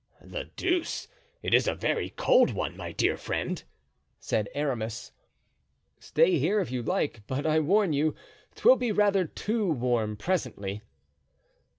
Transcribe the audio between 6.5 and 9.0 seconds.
if you like, but I warn you 'twill be